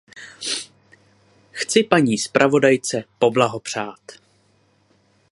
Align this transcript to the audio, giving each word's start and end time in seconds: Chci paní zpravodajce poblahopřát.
Chci 1.51 1.83
paní 1.83 2.17
zpravodajce 2.17 3.03
poblahopřát. 3.19 3.99